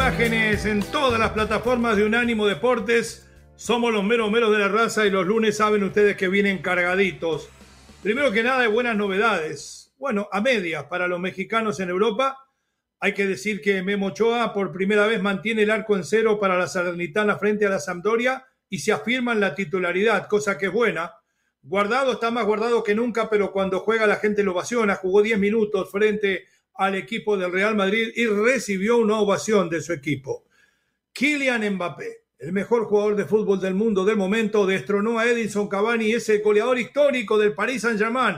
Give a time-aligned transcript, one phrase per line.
[0.00, 3.28] Imágenes en todas las plataformas de Unánimo Deportes.
[3.54, 7.50] Somos los meros meros de la raza y los lunes saben ustedes que vienen cargaditos.
[8.02, 9.92] Primero que nada, hay buenas novedades.
[9.98, 12.38] Bueno, a medias para los mexicanos en Europa.
[12.98, 16.56] Hay que decir que Memo Ochoa por primera vez mantiene el arco en cero para
[16.56, 20.72] la Salernitana frente a la Sampdoria y se afirma en la titularidad, cosa que es
[20.72, 21.12] buena.
[21.60, 24.94] Guardado está más guardado que nunca, pero cuando juega la gente lo ovaciona.
[24.94, 26.46] Jugó 10 minutos frente
[26.80, 30.46] al equipo del Real Madrid y recibió una ovación de su equipo.
[31.12, 36.12] Kylian Mbappé, el mejor jugador de fútbol del mundo del momento, destronó a Edinson Cavani,
[36.12, 38.36] ese goleador histórico del Paris Saint-Germain,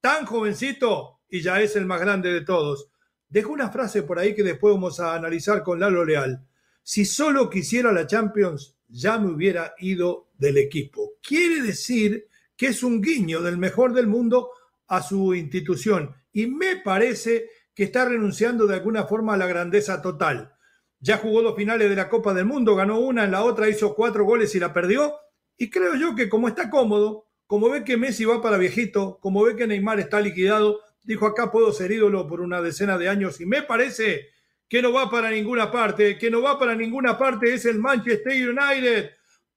[0.00, 2.88] tan jovencito y ya es el más grande de todos.
[3.28, 6.44] Dejó una frase por ahí que después vamos a analizar con Lalo Leal.
[6.82, 11.12] Si solo quisiera la Champions, ya me hubiera ido del equipo.
[11.22, 12.26] Quiere decir
[12.56, 14.50] que es un guiño del mejor del mundo
[14.88, 20.00] a su institución y me parece que está renunciando de alguna forma a la grandeza
[20.00, 20.54] total.
[21.00, 23.94] Ya jugó dos finales de la Copa del Mundo, ganó una, en la otra hizo
[23.94, 25.14] cuatro goles y la perdió.
[25.56, 29.42] Y creo yo que como está cómodo, como ve que Messi va para viejito, como
[29.42, 33.40] ve que Neymar está liquidado, dijo acá puedo ser ídolo por una decena de años
[33.40, 34.28] y me parece
[34.68, 38.32] que no va para ninguna parte, que no va para ninguna parte es el Manchester
[38.48, 39.10] United.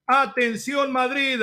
[0.06, 1.40] Atención Madrid,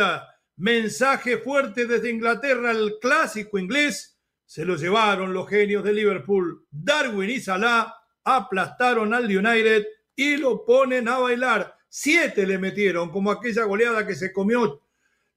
[0.55, 4.14] mensaje fuerte desde Inglaterra al clásico inglés
[4.45, 6.65] se lo llevaron los genios de Liverpool.
[6.69, 7.93] Darwin y Salah
[8.23, 11.75] aplastaron al United y lo ponen a bailar.
[11.89, 14.81] Siete le metieron, como aquella goleada que se comió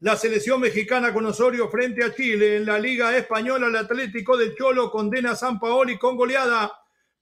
[0.00, 2.56] la selección mexicana con Osorio frente a Chile.
[2.56, 6.72] En la Liga Española, el Atlético de Cholo condena a San Paoli con goleada.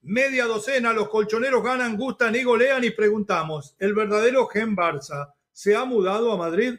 [0.02, 5.74] Media docena, los colchoneros ganan, gustan y golean y preguntamos, ¿el verdadero Gen Barça se
[5.74, 6.74] ha mudado a Madrid.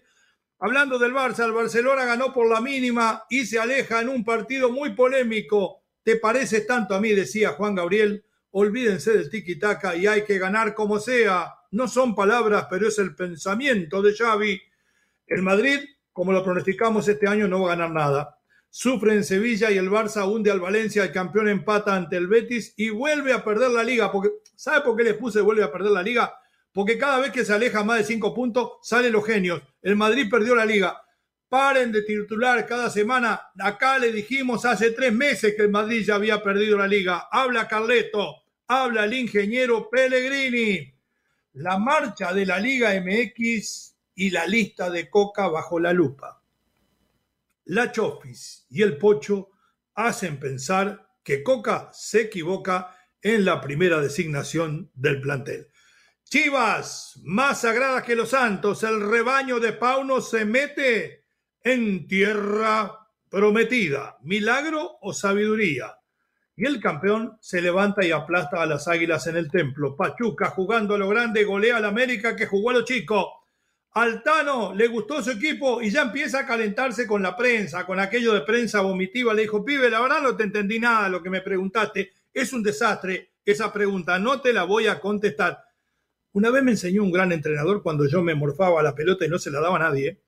[0.60, 4.72] Hablando del Barça, el Barcelona ganó por la mínima y se aleja en un partido
[4.72, 5.84] muy polémico.
[6.02, 7.14] ¿Te parece tanto a mí?
[7.14, 8.26] decía Juan Gabriel.
[8.52, 11.54] Olvídense del tiki-taka y hay que ganar como sea.
[11.70, 14.60] No son palabras, pero es el pensamiento de Xavi.
[15.28, 15.80] El Madrid,
[16.12, 18.40] como lo pronosticamos este año, no va a ganar nada.
[18.72, 22.74] Sufre en Sevilla y el Barça hunde al Valencia, el campeón empata ante el Betis
[22.78, 24.12] y vuelve a perder la liga.
[24.12, 26.34] Porque, ¿Sabe por qué les puse vuelve a perder la liga?
[26.78, 29.64] Porque cada vez que se aleja más de cinco puntos, salen los genios.
[29.82, 31.02] El Madrid perdió la liga.
[31.50, 33.50] Paren de titular cada semana.
[33.58, 37.30] Acá le dijimos hace tres meses que el Madrid ya había perdido la liga.
[37.32, 40.94] Habla Carleto, habla el ingeniero Pellegrini.
[41.54, 46.44] La marcha de la Liga MX y la lista de Coca bajo la lupa.
[47.66, 49.50] La Chofis y el Pocho
[49.96, 55.72] hacen pensar que Coca se equivoca en la primera designación del plantel.
[56.30, 61.24] Chivas, más sagradas que los santos, el rebaño de Pauno se mete
[61.64, 65.96] en tierra prometida, milagro o sabiduría.
[66.58, 69.96] Y el campeón se levanta y aplasta a las águilas en el templo.
[69.96, 73.46] Pachuca jugando a lo grande golea al América que jugó a lo chico.
[73.92, 78.34] Altano le gustó su equipo y ya empieza a calentarse con la prensa, con aquello
[78.34, 79.34] de prensa vomitiva.
[79.34, 82.12] Le dijo, pibe, la verdad no te entendí nada lo que me preguntaste.
[82.34, 85.67] Es un desastre esa pregunta, no te la voy a contestar.
[86.38, 89.40] Una vez me enseñó un gran entrenador cuando yo me morfaba la pelota y no
[89.40, 90.22] se la daba a nadie,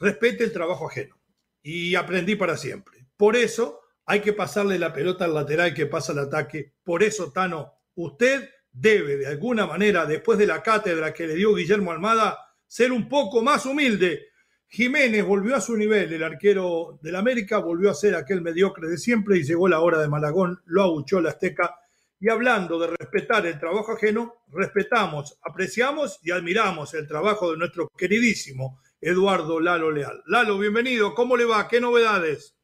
[0.00, 1.16] respete el trabajo ajeno.
[1.62, 3.06] Y aprendí para siempre.
[3.16, 6.72] Por eso hay que pasarle la pelota al lateral que pasa el ataque.
[6.82, 11.54] Por eso, Tano, usted debe de alguna manera, después de la cátedra que le dio
[11.54, 14.30] Guillermo Almada, ser un poco más humilde.
[14.66, 18.98] Jiménez volvió a su nivel, el arquero del América volvió a ser aquel mediocre de
[18.98, 21.76] siempre y llegó la hora de Malagón, lo abuchó la Azteca.
[22.22, 27.88] Y hablando de respetar el trabajo ajeno, respetamos, apreciamos y admiramos el trabajo de nuestro
[27.98, 30.22] queridísimo Eduardo Lalo Leal.
[30.26, 31.66] Lalo, bienvenido, ¿cómo le va?
[31.66, 32.54] ¿Qué novedades?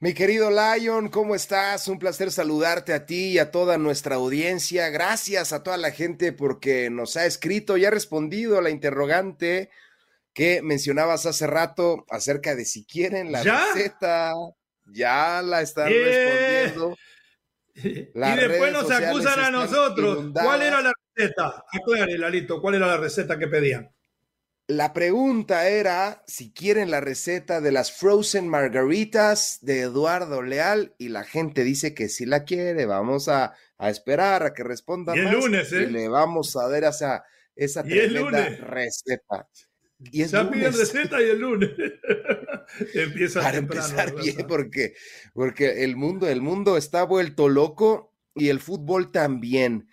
[0.00, 1.86] Mi querido Lion, ¿cómo estás?
[1.86, 4.88] Un placer saludarte a ti y a toda nuestra audiencia.
[4.88, 9.70] Gracias a toda la gente porque nos ha escrito y ha respondido a la interrogante
[10.32, 14.32] que mencionabas hace rato acerca de si quieren la receta.
[14.86, 16.96] Ya la están respondiendo.
[17.82, 20.30] y después nos acusan a nosotros.
[20.32, 21.64] ¿Cuál era la receta?
[21.72, 23.90] Aclare, Lalito, ¿cuál era la receta que pedían?
[24.66, 31.08] La pregunta era si quieren la receta de las frozen margaritas de Eduardo Leal y
[31.08, 32.86] la gente dice que sí la quiere.
[32.86, 35.16] Vamos a, esperar a que respondan.
[35.16, 35.82] Y el lunes, ¿eh?
[35.82, 37.24] Y le vamos a dar esa,
[37.54, 39.48] esa tremenda receta.
[39.98, 41.70] Y ya piden receta y el lunes.
[42.94, 44.94] Empieza Para empezar bien, porque,
[45.32, 49.88] porque el mundo, el mundo está vuelto loco y el fútbol también.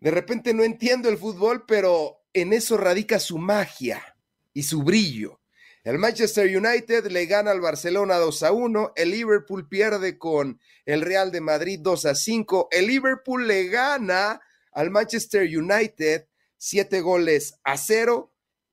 [0.00, 4.16] De repente no entiendo el fútbol, pero en eso radica su magia
[4.52, 5.40] y su brillo.
[5.84, 11.00] El Manchester United le gana al Barcelona 2 a 1, el Liverpool pierde con el
[11.00, 14.40] Real de Madrid 2 a 5, el Liverpool le gana
[14.72, 18.31] al Manchester United 7 goles a 0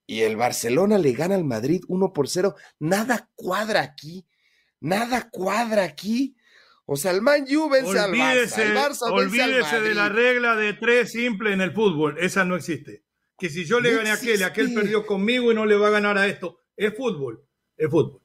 [0.09, 2.55] y el Barcelona le gana al Madrid 1 por 0.
[2.79, 4.25] Nada cuadra aquí,
[4.79, 6.35] nada cuadra aquí.
[6.85, 10.73] O sea, el Man U vence al Barça, el Barça olvídese de la regla de
[10.73, 13.03] tres simple en el fútbol, esa no existe
[13.39, 15.91] que si yo le gané a aquel, aquel perdió conmigo y no le va a
[15.91, 16.59] ganar a esto.
[16.75, 17.45] Es fútbol,
[17.77, 18.21] es fútbol.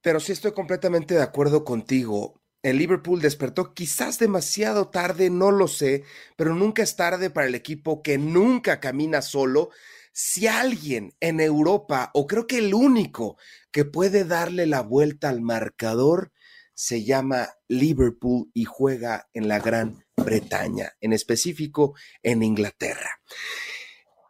[0.00, 2.40] Pero sí estoy completamente de acuerdo contigo.
[2.62, 6.04] El Liverpool despertó quizás demasiado tarde, no lo sé,
[6.36, 9.70] pero nunca es tarde para el equipo que nunca camina solo.
[10.12, 13.38] Si alguien en Europa, o creo que el único
[13.70, 16.32] que puede darle la vuelta al marcador,
[16.74, 23.20] se llama Liverpool y juega en la Gran Bretaña, en específico en Inglaterra.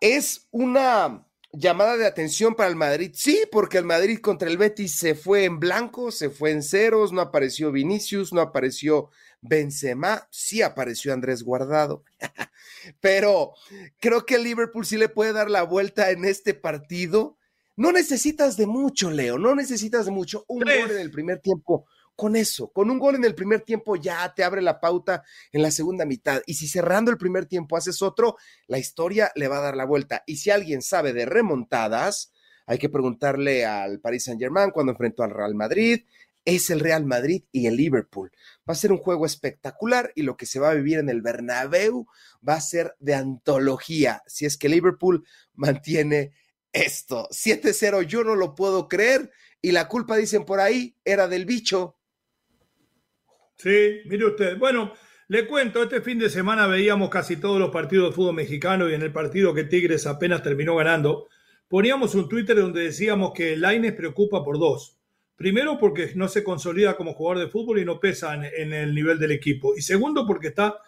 [0.01, 4.97] Es una llamada de atención para el Madrid, sí, porque el Madrid contra el Betis
[4.97, 9.11] se fue en blanco, se fue en ceros, no apareció Vinicius, no apareció
[9.43, 12.05] Benzema, sí apareció Andrés Guardado,
[13.01, 13.53] pero
[14.01, 17.37] creo que el Liverpool sí le puede dar la vuelta en este partido.
[17.77, 20.45] No necesitas de mucho, Leo, no necesitas de mucho.
[20.49, 23.97] Un gol en el primer tiempo con eso, con un gol en el primer tiempo
[23.97, 26.43] ya te abre la pauta en la segunda mitad.
[26.47, 28.37] Y si cerrando el primer tiempo haces otro,
[28.69, 30.23] la historia le va a dar la vuelta.
[30.27, 32.33] Y si alguien sabe de remontadas,
[32.67, 36.05] hay que preguntarle al Paris Saint Germain cuando enfrentó al Real Madrid.
[36.45, 38.31] Es el Real Madrid y el Liverpool.
[38.69, 41.23] Va a ser un juego espectacular y lo que se va a vivir en el
[41.23, 42.07] Bernabéu
[42.47, 44.23] va a ser de antología.
[44.27, 46.33] Si es que Liverpool mantiene
[46.73, 47.29] esto.
[47.31, 49.31] 7-0, yo no lo puedo creer.
[49.61, 51.97] Y la culpa, dicen por ahí, era del bicho.
[53.57, 54.59] Sí, mire usted.
[54.59, 54.93] Bueno,
[55.33, 58.93] Le cuento, este fin de semana veíamos casi todos los partidos de fútbol mexicano y
[58.93, 61.27] en el partido que Tigres apenas terminó ganando,
[61.69, 64.99] poníamos un Twitter donde decíamos que Laines preocupa por dos.
[65.43, 69.19] Primero porque no se consolida como jugador de fútbol y no pesa en, el nivel
[69.19, 69.77] del equipo.
[69.77, 70.79] Y segundo porque está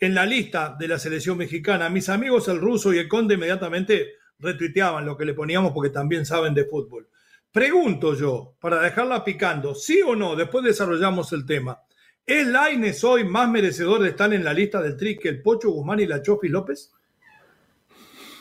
[0.00, 1.88] en la lista de la selección mexicana.
[1.88, 6.26] Mis amigos el ruso y el conde inmediatamente retuiteaban lo que le poníamos porque también
[6.26, 7.08] saben de fútbol.
[7.52, 11.80] Pregunto yo, para dejarla picando, sí o no, después desarrollamos el tema.
[12.26, 15.70] ¿Es Laines hoy más merecedor de estar en la lista del Tri que el Pocho
[15.70, 16.92] Guzmán y la Chofi López?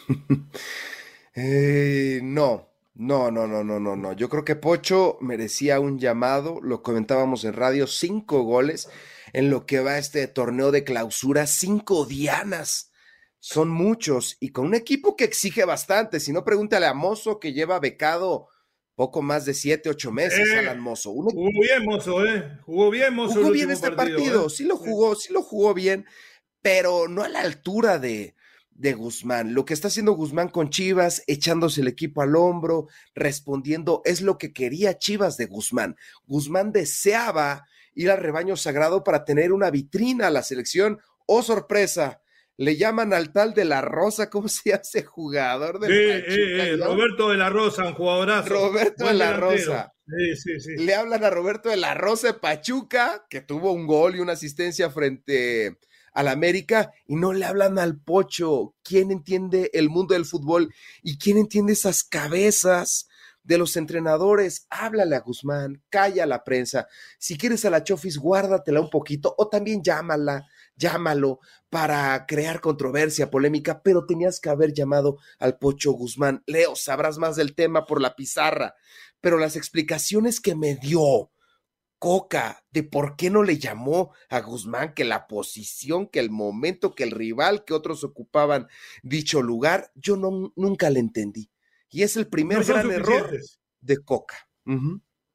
[1.42, 2.69] Eh, no,
[3.00, 4.12] no, no, no, no, no, no.
[4.12, 8.90] Yo creo que Pocho merecía un llamado, lo comentábamos en radio, cinco goles
[9.32, 12.92] en lo que va este torneo de clausura, cinco dianas.
[13.40, 16.20] Son muchos y con un equipo que exige bastante.
[16.20, 18.50] Si no, pregúntale a Mozo que lleva becado
[18.96, 21.12] poco más de siete, ocho meses, eh, Alan Mozo.
[21.14, 22.60] Jugó bien, Mozo, ¿eh?
[22.66, 23.36] Jugó bien, Mozo.
[23.36, 24.50] Jugó bien este partido, ¿eh?
[24.50, 26.06] sí lo jugó, sí lo jugó bien,
[26.62, 28.36] pero no a la altura de,
[28.80, 29.54] de Guzmán.
[29.54, 34.38] Lo que está haciendo Guzmán con Chivas, echándose el equipo al hombro, respondiendo, es lo
[34.38, 35.98] que quería Chivas de Guzmán.
[36.26, 41.00] Guzmán deseaba ir al rebaño sagrado para tener una vitrina a la selección.
[41.26, 42.22] ¡Oh, sorpresa!
[42.60, 47.38] le llaman al tal de la Rosa, ¿cómo se hace jugador de sí, Roberto de
[47.38, 48.50] la Rosa, un jugadorazo.
[48.50, 49.94] Roberto de la Rosa.
[50.06, 50.84] Sí, sí, sí.
[50.84, 54.34] Le hablan a Roberto de la Rosa de Pachuca, que tuvo un gol y una
[54.34, 55.78] asistencia frente
[56.14, 58.76] al América, y no le hablan al Pocho.
[58.84, 63.08] ¿Quién entiende el mundo del fútbol y quién entiende esas cabezas?
[63.50, 66.88] de los entrenadores, háblale a Guzmán, calla a la prensa.
[67.18, 71.40] Si quieres a la Chofis, guárdatela un poquito o también llámala, llámalo
[71.70, 76.44] para crear controversia, polémica, pero tenías que haber llamado al Pocho Guzmán.
[76.46, 78.76] Leo, sabrás más del tema por la pizarra,
[79.20, 81.32] pero las explicaciones que me dio
[82.00, 86.96] Coca de por qué no le llamó a Guzmán, que la posición, que el momento,
[86.96, 88.68] que el rival, que otros ocupaban
[89.04, 91.52] dicho lugar, yo no, nunca le entendí.
[91.90, 93.30] Y es el primer gran error
[93.82, 94.38] de Coca.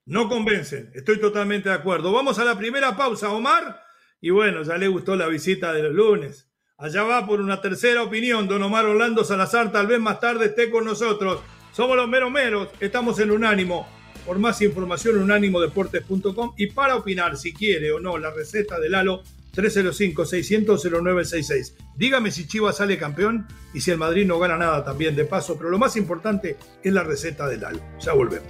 [0.06, 2.12] No convencen, estoy totalmente de acuerdo.
[2.12, 3.84] Vamos a la primera pausa, Omar
[4.24, 6.48] y bueno, ya le gustó la visita de los lunes.
[6.78, 10.70] Allá va por una tercera opinión, don Omar Orlando Salazar, tal vez más tarde esté
[10.70, 11.42] con nosotros.
[11.72, 13.86] Somos los meros meros, estamos en Unánimo.
[14.24, 19.22] Por más información, unánimodeportes.com y para opinar si quiere o no la receta de Lalo,
[19.54, 21.74] 305-600-0966.
[21.96, 25.56] Dígame si Chivas sale campeón y si el Madrid no gana nada también de paso,
[25.56, 27.80] pero lo más importante es la receta de Lalo.
[28.00, 28.48] Ya volvemos.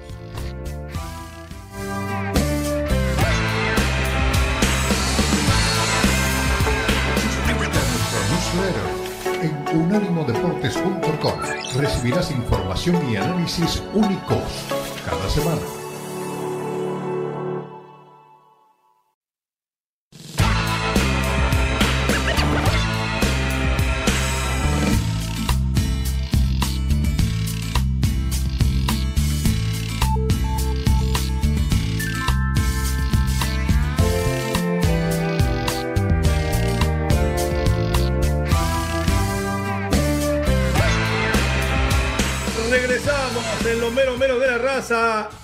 [9.42, 11.40] en unánimodeportes.com
[11.76, 15.73] recibirás información y análisis únicos cada semana.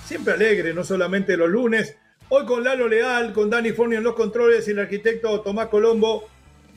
[0.05, 1.95] Siempre alegre, no solamente los lunes.
[2.29, 6.29] Hoy con Lalo Leal, con Dani Forni en los controles y el arquitecto Tomás Colombo.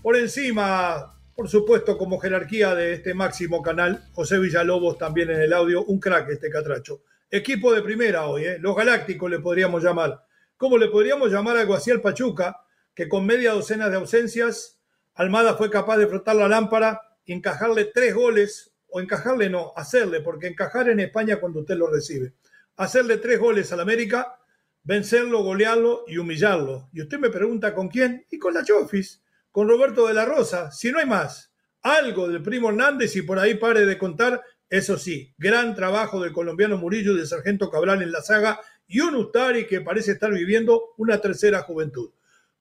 [0.03, 5.53] Por encima, por supuesto, como jerarquía de este máximo canal, José Villalobos también en el
[5.53, 7.03] audio, un crack este catracho.
[7.31, 8.59] Equipo de primera hoy, ¿eh?
[8.59, 10.25] los galácticos le podríamos llamar.
[10.57, 12.63] ¿Cómo le podríamos llamar algo así Pachuca?
[12.95, 14.81] Que con media docena de ausencias,
[15.15, 20.21] Almada fue capaz de frotar la lámpara y encajarle tres goles, o encajarle no, hacerle,
[20.21, 22.33] porque encajar en España cuando usted lo recibe
[22.77, 24.39] hacerle tres goles al América,
[24.83, 26.89] vencerlo, golearlo y humillarlo.
[26.93, 30.71] Y usted me pregunta con quién, y con la Chofis, con Roberto de la Rosa,
[30.73, 31.53] si no hay más.
[31.83, 36.33] Algo del primo Hernández y por ahí pare de contar, eso sí, gran trabajo del
[36.33, 40.33] colombiano Murillo y del sargento Cabral en la saga y un Ustari que parece estar
[40.33, 42.11] viviendo una tercera juventud.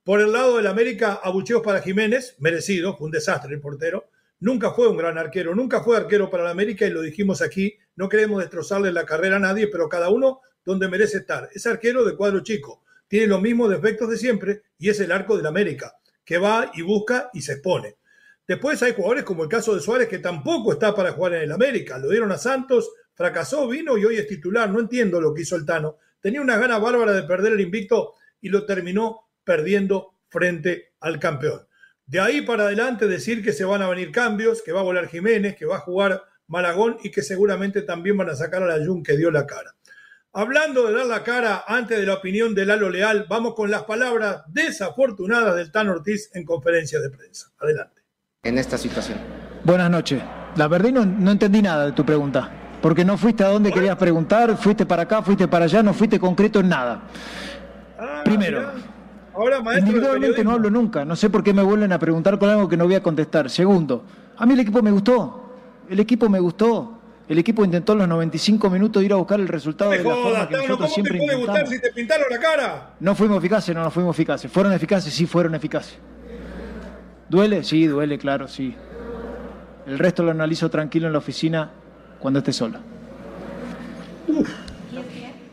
[0.04, 4.10] Por el lado del América, abucheos para Jiménez, merecido, fue un desastre el portero.
[4.40, 7.78] Nunca fue un gran arquero, nunca fue arquero para el América y lo dijimos aquí
[7.96, 11.50] no queremos destrozarle la carrera a nadie, pero cada uno donde merece estar.
[11.54, 15.38] Es arquero de cuadro chico, tiene los mismos defectos de siempre y es el arco
[15.38, 15.96] del América,
[16.26, 17.98] que va y busca y se expone.
[18.48, 21.52] Después hay jugadores como el caso de Suárez que tampoco está para jugar en el
[21.52, 21.98] América.
[21.98, 24.70] Lo dieron a Santos, fracasó, vino y hoy es titular.
[24.70, 25.98] No entiendo lo que hizo el Tano.
[26.20, 31.68] Tenía una gana bárbara de perder el invicto y lo terminó perdiendo frente al campeón.
[32.06, 35.08] De ahí para adelante decir que se van a venir cambios, que va a volar
[35.08, 38.86] Jiménez, que va a jugar Malagón y que seguramente también van a sacar a la
[38.86, 39.76] Jun que dio la cara.
[40.36, 43.84] Hablando de dar la cara antes de la opinión de Lalo Leal, vamos con las
[43.84, 47.52] palabras desafortunadas del Tan Ortiz en conferencia de prensa.
[47.60, 48.02] Adelante.
[48.42, 49.20] En esta situación.
[49.64, 50.22] Buenas noches.
[50.56, 53.96] La verdad no, no entendí nada de tu pregunta, porque no fuiste a donde querías
[53.96, 57.04] preguntar, fuiste para acá, fuiste para allá, no fuiste concreto en nada.
[57.98, 58.72] Ah, Primero,
[59.34, 62.50] ahora maestro individualmente no hablo nunca, no sé por qué me vuelven a preguntar con
[62.50, 63.50] algo que no voy a contestar.
[63.50, 64.04] Segundo,
[64.36, 65.43] a mí el equipo me gustó,
[65.90, 69.48] el equipo me gustó, el equipo intentó en los 95 minutos ir a buscar el
[69.48, 72.40] resultado de la forma que nosotros ¿cómo siempre te puede gustar si te pintaron la
[72.40, 72.90] cara?
[73.00, 74.52] No fuimos eficaces, no, no fuimos eficaces.
[74.52, 75.14] ¿Fueron eficaces?
[75.14, 75.98] Sí, fueron eficaces.
[77.30, 77.64] ¿Duele?
[77.64, 78.76] Sí, duele, claro, sí.
[79.88, 81.72] El resto lo analizo tranquilo en la oficina
[82.20, 82.80] cuando esté solo.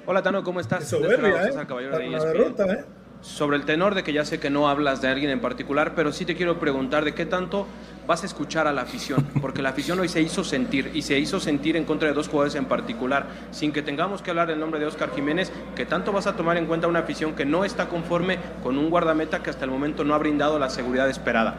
[0.06, 0.88] Hola Tano, ¿cómo estás?
[0.88, 1.52] Soberbia, ¿eh?
[1.54, 2.84] ¿eh?
[3.22, 6.10] Sobre el tenor de que ya sé que no hablas de alguien en particular, pero
[6.10, 7.66] sí te quiero preguntar de qué tanto
[8.06, 11.18] vas a escuchar a la afición, porque la afición hoy se hizo sentir y se
[11.18, 14.58] hizo sentir en contra de dos jugadores en particular, sin que tengamos que hablar del
[14.58, 17.64] nombre de Oscar Jiménez, que tanto vas a tomar en cuenta una afición que no
[17.64, 21.56] está conforme con un guardameta que hasta el momento no ha brindado la seguridad esperada.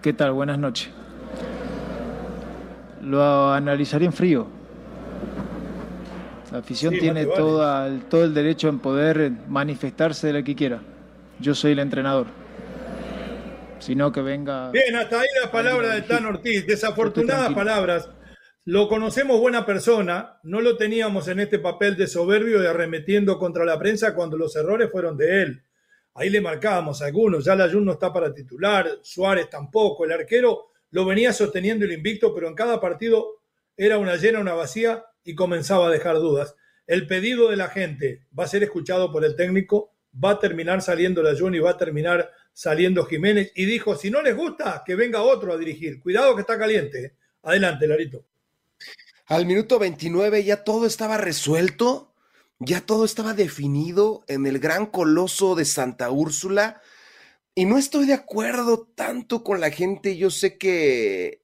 [0.00, 0.32] ¿Qué tal?
[0.32, 0.90] Buenas noches.
[3.02, 4.46] Lo analizaré en frío.
[6.52, 10.80] La afición tiene todo el derecho en poder manifestarse de lo que quiera.
[11.40, 12.26] Yo soy el entrenador
[13.78, 14.70] sino que venga.
[14.70, 16.66] Bien, hasta ahí la palabra de Tan Ortiz.
[16.66, 18.08] Desafortunadas palabras.
[18.64, 23.64] Lo conocemos buena persona, no lo teníamos en este papel de soberbio y arremetiendo contra
[23.64, 25.62] la prensa cuando los errores fueron de él.
[26.14, 30.10] Ahí le marcábamos a algunos, ya la Jun no está para titular, Suárez tampoco, el
[30.12, 33.42] arquero lo venía sosteniendo el invicto, pero en cada partido
[33.76, 36.54] era una llena, una vacía y comenzaba a dejar dudas.
[36.86, 39.92] El pedido de la gente va a ser escuchado por el técnico,
[40.24, 44.10] va a terminar saliendo la Jun y va a terminar saliendo Jiménez y dijo, si
[44.10, 46.00] no les gusta, que venga otro a dirigir.
[46.00, 47.16] Cuidado que está caliente.
[47.42, 48.24] Adelante, Larito.
[49.26, 52.14] Al minuto 29 ya todo estaba resuelto,
[52.60, 56.80] ya todo estaba definido en el gran coloso de Santa Úrsula.
[57.54, 60.16] Y no estoy de acuerdo tanto con la gente.
[60.16, 61.40] Yo sé que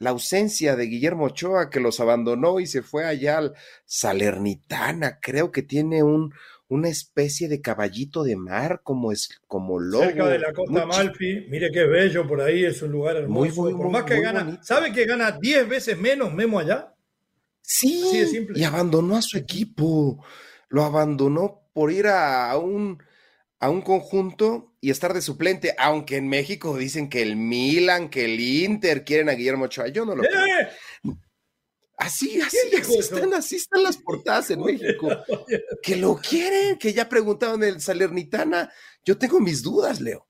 [0.00, 3.54] la ausencia de Guillermo Ochoa, que los abandonó y se fue allá al
[3.84, 6.32] Salernitana, creo que tiene un,
[6.68, 10.04] una especie de caballito de mar, como es como lobo.
[10.04, 13.62] Cerca de la costa Malfi, mire qué bello por ahí, es un lugar hermoso.
[13.62, 16.94] Muy, por más que gana, ¿sabe que gana 10 veces menos Memo allá?
[17.60, 18.02] Sí,
[18.54, 20.24] y abandonó a su equipo,
[20.70, 23.02] lo abandonó por ir a un,
[23.60, 28.24] a un conjunto y estar de suplente, aunque en México dicen que el Milan, que
[28.24, 30.46] el Inter quieren a Guillermo Ochoa, yo no lo creo.
[30.46, 30.68] ¡Eh!
[31.98, 35.10] Así, así, así están, así están las portadas en México.
[35.82, 38.72] que lo quieren, que ya preguntaban el Salernitana.
[39.04, 40.26] Yo tengo mis dudas, Leo.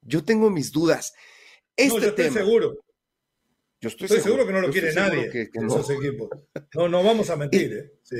[0.00, 1.14] Yo tengo mis dudas.
[1.76, 2.74] Este no, yo estoy seguro.
[3.80, 6.28] Yo estoy, seguro, que no lo quiere nadie esos equipos.
[6.74, 7.92] No, no vamos a mentir, ¿eh?
[8.02, 8.16] Sí.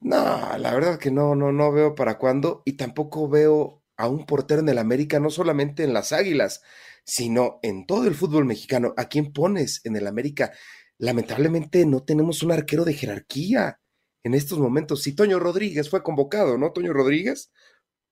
[0.00, 4.26] No, la verdad que no, no, no veo para cuándo y tampoco veo a un
[4.26, 6.62] portero en el América, no solamente en las Águilas,
[7.04, 8.94] sino en todo el fútbol mexicano.
[8.96, 10.52] ¿A quién pones en el América?
[10.98, 13.80] lamentablemente no tenemos un arquero de jerarquía
[14.22, 15.02] en estos momentos.
[15.02, 16.72] Si Toño Rodríguez fue convocado, ¿no?
[16.72, 17.52] Toño Rodríguez.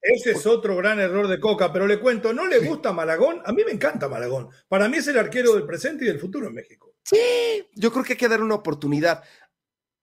[0.00, 3.40] Ese es otro gran error de Coca, pero le cuento, ¿no le gusta Malagón?
[3.44, 4.48] A mí me encanta Malagón.
[4.68, 6.96] Para mí es el arquero del presente y del futuro en México.
[7.04, 9.22] Sí, yo creo que hay que dar una oportunidad.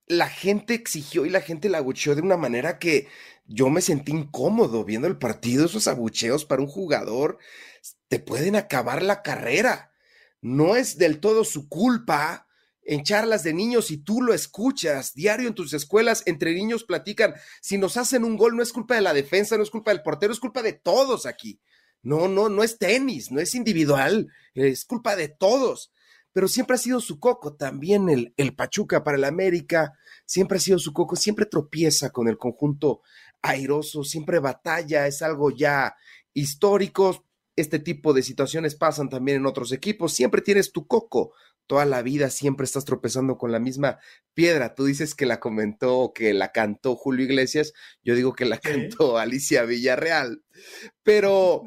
[0.06, 3.08] La gente exigió y la gente la abucheó de una manera que
[3.52, 5.66] yo me sentí incómodo viendo el partido.
[5.66, 7.38] Esos abucheos para un jugador
[8.08, 9.92] te pueden acabar la carrera.
[10.40, 12.46] No es del todo su culpa
[12.82, 17.34] en charlas de niños y tú lo escuchas diario en tus escuelas, entre niños platican,
[17.60, 20.02] si nos hacen un gol no es culpa de la defensa, no es culpa del
[20.02, 21.60] portero, es culpa de todos aquí.
[22.02, 25.92] No, no, no es tenis, no es individual, es culpa de todos.
[26.32, 29.92] Pero siempre ha sido su coco, también el, el Pachuca para el América,
[30.24, 33.02] siempre ha sido su coco, siempre tropieza con el conjunto
[33.42, 35.96] airoso, siempre batalla, es algo ya
[36.32, 37.24] histórico.
[37.56, 41.34] Este tipo de situaciones pasan también en otros equipos, siempre tienes tu coco,
[41.66, 43.98] toda la vida siempre estás tropezando con la misma
[44.34, 44.74] piedra.
[44.74, 48.58] Tú dices que la comentó o que la cantó Julio Iglesias, yo digo que la
[48.58, 50.42] cantó Alicia Villarreal,
[51.02, 51.64] pero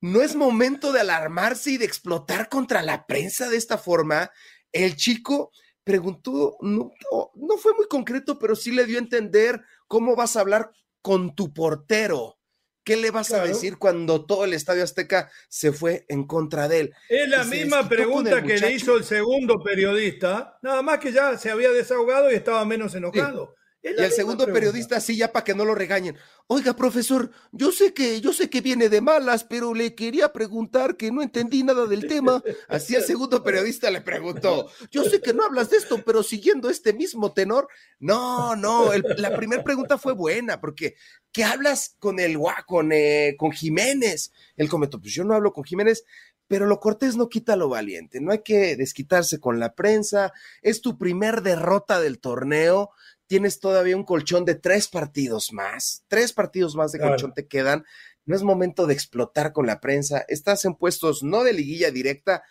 [0.00, 4.30] no es momento de alarmarse y de explotar contra la prensa de esta forma.
[4.72, 5.50] El chico
[5.82, 6.92] preguntó, no,
[7.34, 10.70] no, fue muy concreto, pero sí le dio a entender cómo vas a hablar
[11.06, 12.40] con tu portero.
[12.82, 16.80] ¿Qué le vas a decir cuando todo el Estadio Azteca se fue en contra de
[16.80, 16.94] él?
[17.08, 21.52] Es la misma pregunta que le hizo el segundo periodista, nada más que ya se
[21.52, 23.54] había desahogado y estaba menos enojado.
[23.96, 26.16] Y el segundo periodista así ya para que no lo regañen.
[26.48, 30.96] Oiga, profesor, yo sé que yo sé que viene de malas, pero le quería preguntar
[30.96, 32.42] que no entendí nada del tema.
[32.68, 34.68] Así el segundo periodista le preguntó.
[34.90, 37.68] Yo sé que no hablas de esto, pero siguiendo este mismo tenor,
[37.98, 40.96] no, no, la primera pregunta fue buena porque
[41.32, 44.32] ¿qué hablas con el con, eh, con Jiménez?
[44.56, 46.04] Él comentó, pues yo no hablo con Jiménez,
[46.48, 48.20] pero lo cortés no quita lo valiente.
[48.20, 50.32] No hay que desquitarse con la prensa.
[50.62, 52.90] Es tu primer derrota del torneo
[53.26, 57.84] tienes todavía un colchón de tres partidos más, tres partidos más de colchón te quedan,
[58.24, 62.42] no es momento de explotar con la prensa, estás en puestos no de liguilla directa,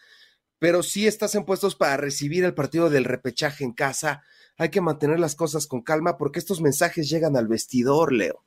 [0.59, 4.23] pero sí estás en puestos para recibir el partido del repechaje en casa,
[4.57, 8.43] hay que mantener las cosas con calma porque estos mensajes llegan al vestidor, Leo.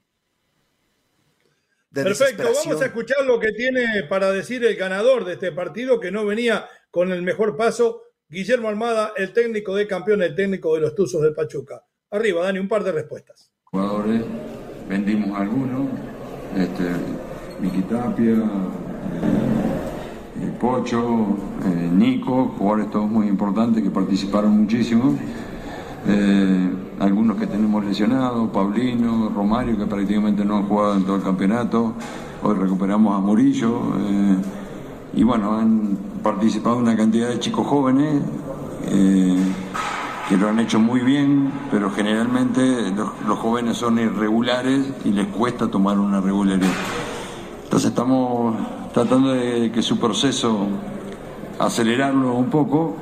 [1.93, 6.11] Perfecto, vamos a escuchar lo que tiene para decir el ganador de este partido que
[6.11, 10.83] no venía con el mejor paso, Guillermo Almada, el técnico de campeón, el técnico de
[10.83, 11.83] los Tuzos del Pachuca.
[12.11, 13.51] Arriba, Dani, un par de respuestas.
[13.65, 14.23] Jugadores,
[14.89, 15.89] vendimos algunos,
[16.57, 16.85] este,
[17.61, 18.33] Miki Tapia,
[20.41, 25.19] eh, Pocho, eh, Nico, jugadores todos muy importantes que participaron muchísimo.
[26.07, 31.23] Eh, algunos que tenemos lesionados, Paulino, Romario, que prácticamente no han jugado en todo el
[31.23, 31.93] campeonato.
[32.43, 33.83] Hoy recuperamos a Murillo.
[35.13, 38.23] y bueno, han participado una cantidad de chicos jóvenes
[40.29, 42.61] que lo han hecho muy bien, pero generalmente
[43.27, 46.69] los, jóvenes son irregulares y les cuesta tomar una regularidad.
[47.65, 48.55] Entonces estamos
[48.93, 50.67] tratando de que su proceso
[51.59, 52.97] acelerarlo un poco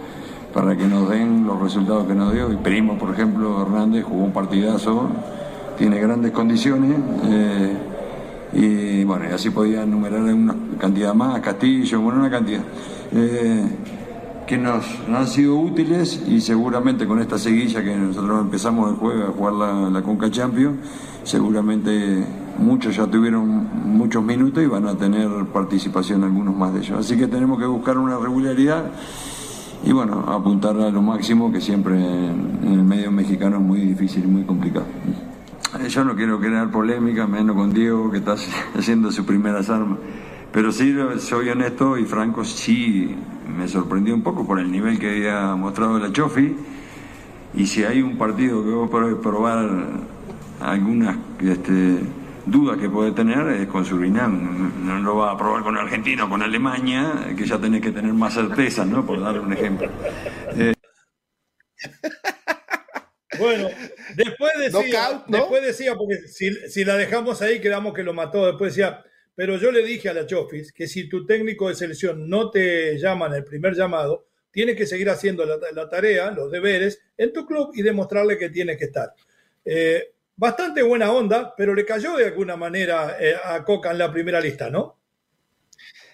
[0.54, 2.52] para que nos den los resultados que nos dio.
[2.52, 5.08] Y Primo, por ejemplo, Hernández jugó un partidazo,
[5.76, 6.96] tiene grandes condiciones.
[7.24, 7.76] Eh,
[8.52, 12.62] y bueno, y así podía enumerar una cantidad más, Castillo, bueno, una cantidad.
[13.12, 13.68] Eh,
[14.46, 19.28] que nos, han sido útiles y seguramente con esta seguilla que nosotros empezamos el jueves
[19.28, 20.78] a jugar la, la Conca Champions,
[21.24, 22.24] seguramente
[22.58, 26.98] muchos ya tuvieron muchos minutos y van a tener participación algunos más de ellos.
[26.98, 28.84] Así que tenemos que buscar una regularidad
[29.84, 34.24] y bueno, apuntar a lo máximo que siempre en, el medio mexicano es muy difícil
[34.24, 34.86] y muy complicado.
[35.88, 38.36] Yo no quiero crear polémica, menos con Diego que está
[38.78, 39.98] haciendo sus primeras armas.
[40.56, 43.14] Pero sí, soy honesto y franco, sí
[43.46, 46.56] me sorprendió un poco por el nivel que había mostrado la Chofi.
[47.52, 49.68] Y si hay un partido que voy a probar
[50.58, 51.98] algunas este,
[52.46, 54.86] dudas que puede tener es con Surinam.
[54.86, 58.14] No lo va a probar con Argentina o con Alemania, que ya tenés que tener
[58.14, 59.04] más certeza, ¿no?
[59.04, 59.90] Por dar un ejemplo.
[60.56, 60.72] Eh,
[63.38, 63.68] bueno,
[64.14, 68.74] después decía, después decía porque si, si, la dejamos ahí quedamos que lo mató, después
[68.74, 69.04] decía,
[69.36, 72.98] pero yo le dije a la Chofis que si tu técnico de selección no te
[72.98, 77.46] llama en el primer llamado, tienes que seguir haciendo la, tarea, los deberes en tu
[77.46, 79.12] club y demostrarle que tienes que estar.
[79.62, 84.10] Eh, bastante buena onda, pero le cayó de alguna manera eh, a Coca en la
[84.10, 84.98] primera lista, ¿no?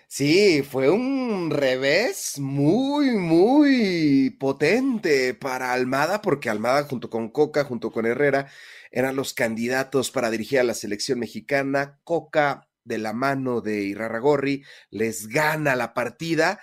[0.08, 7.92] Sí, fue un revés muy, muy potente para Almada, porque Almada junto con Coca, junto
[7.92, 8.48] con Herrera,
[8.90, 12.00] eran los candidatos para dirigir a la selección mexicana.
[12.04, 16.60] Coca de la mano de Irarragorri, les gana la partida.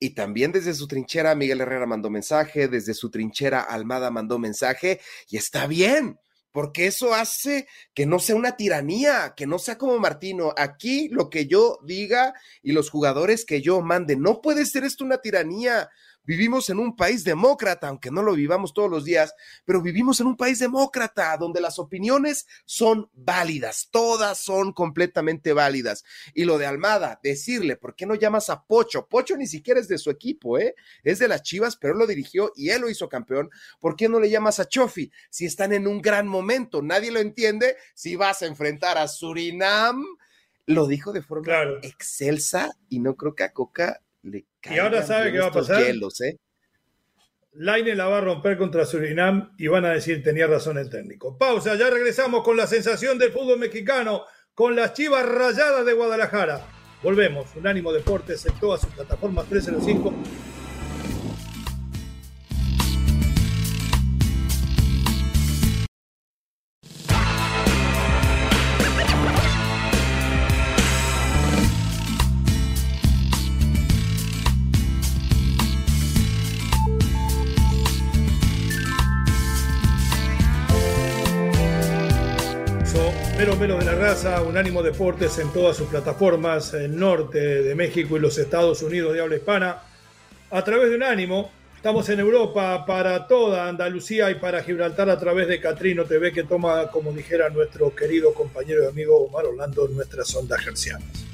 [0.00, 5.00] Y también desde su trinchera Miguel Herrera mandó mensaje, desde su trinchera Almada mandó mensaje,
[5.28, 6.20] y está bien,
[6.52, 10.54] porque eso hace que no sea una tiranía, que no sea como Martino.
[10.56, 15.04] Aquí lo que yo diga y los jugadores que yo mande, no puede ser esto
[15.04, 15.90] una tiranía.
[16.28, 20.26] Vivimos en un país demócrata, aunque no lo vivamos todos los días, pero vivimos en
[20.26, 26.04] un país demócrata donde las opiniones son válidas, todas son completamente válidas.
[26.34, 29.08] Y lo de Almada, decirle, ¿por qué no llamas a Pocho?
[29.08, 30.74] Pocho ni siquiera es de su equipo, ¿eh?
[31.02, 33.48] Es de las Chivas, pero él lo dirigió y él lo hizo campeón.
[33.80, 35.10] ¿Por qué no le llamas a Chofi?
[35.30, 37.78] Si están en un gran momento, nadie lo entiende.
[37.94, 40.04] Si vas a enfrentar a Surinam,
[40.66, 45.38] lo dijo de forma excelsa y no creo que a Coca y ahora sabe qué
[45.38, 45.82] va a pasar.
[45.82, 46.38] Hielos, ¿eh?
[47.52, 51.36] Laine la va a romper contra Surinam y van a decir tenía razón el técnico.
[51.36, 56.66] Pausa, ya regresamos con la sensación del fútbol mexicano, con las chivas rayadas de Guadalajara.
[57.02, 60.12] Volvemos, Unánimo Deportes en todas sus plataformas 305
[83.36, 88.20] Menos de la Raza, Unánimo Deportes en todas sus plataformas, el norte de México y
[88.20, 89.82] los Estados Unidos de habla hispana.
[90.50, 95.46] A través de Unánimo, Estamos en Europa para toda Andalucía y para Gibraltar a través
[95.46, 100.34] de Catrino TV que toma, como dijera nuestro querido compañero y amigo Omar Orlando, nuestras
[100.34, 101.24] ondas gercianas.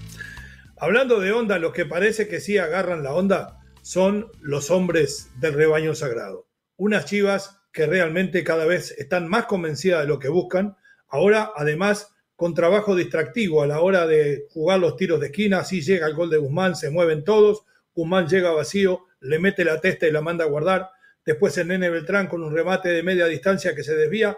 [0.77, 5.55] Hablando de onda, los que parece que sí agarran la onda son los hombres del
[5.55, 6.47] rebaño sagrado.
[6.77, 10.77] Unas chivas que realmente cada vez están más convencidas de lo que buscan.
[11.15, 15.81] Ahora, además, con trabajo distractivo a la hora de jugar los tiros de esquina, así
[15.81, 17.63] llega el gol de Guzmán, se mueven todos,
[17.95, 20.91] Guzmán llega vacío, le mete la testa y la manda a guardar.
[21.25, 24.37] Después el nene Beltrán con un remate de media distancia que se desvía.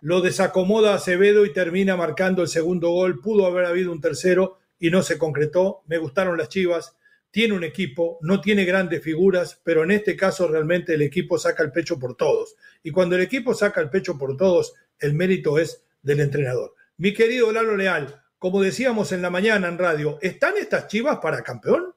[0.00, 3.20] Lo desacomoda Acevedo y termina marcando el segundo gol.
[3.20, 5.84] Pudo haber habido un tercero y no se concretó.
[5.86, 6.96] Me gustaron las Chivas.
[7.30, 11.62] Tiene un equipo, no tiene grandes figuras, pero en este caso realmente el equipo saca
[11.62, 12.56] el pecho por todos.
[12.82, 16.74] Y cuando el equipo saca el pecho por todos, el mérito es del entrenador.
[16.96, 21.42] Mi querido Lalo Leal, como decíamos en la mañana en radio, ¿están estas Chivas para
[21.42, 21.94] campeón?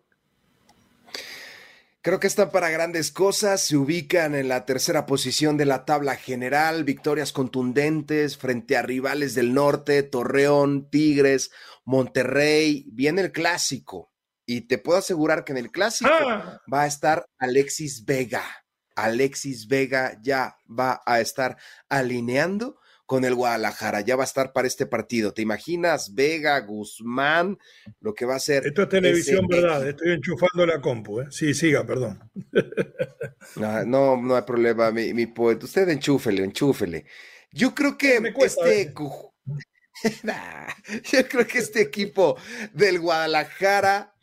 [2.02, 6.16] Creo que están para grandes cosas, se ubican en la tercera posición de la tabla
[6.16, 11.52] general, victorias contundentes frente a rivales del norte, Torreón, Tigres,
[11.84, 14.14] Monterrey, viene el clásico
[14.46, 16.62] y te puedo asegurar que en el clásico ah.
[16.72, 18.44] va a estar Alexis Vega.
[18.96, 21.58] Alexis Vega ya va a estar
[21.90, 24.02] alineando con el Guadalajara.
[24.02, 25.34] Ya va a estar para este partido.
[25.34, 26.14] ¿Te imaginas?
[26.14, 27.58] Vega, Guzmán,
[28.02, 28.68] lo que va a ser.
[28.68, 29.90] Esto es televisión, ¿verdad?
[29.90, 31.22] Estoy enchufando la compu.
[31.22, 31.26] ¿eh?
[31.32, 32.20] Sí, siga, perdón.
[33.56, 35.66] No, no, hay problema, mi, mi poeta.
[35.66, 37.06] Usted enchúfele, enchúfele.
[37.52, 38.82] Yo creo que este.
[38.82, 38.94] ¿eh?
[41.12, 42.38] yo creo que este equipo
[42.74, 44.14] del Guadalajara